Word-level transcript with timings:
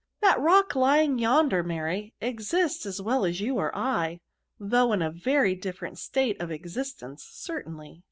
That 0.21 0.39
rock 0.41 0.73
lying 0.75 1.19
yonder, 1.19 1.61
Mary, 1.61 2.15
exists, 2.21 2.87
as 2.87 2.99
well 2.99 3.23
as 3.23 3.39
you 3.39 3.57
or 3.59 3.69
I, 3.77 4.19
though 4.59 4.93
in 4.93 5.01
a 5.03 5.11
very 5.11 5.53
different 5.53 5.99
state 5.99 6.41
of 6.41 6.49
existence, 6.49 7.23
certainly." 7.23 7.99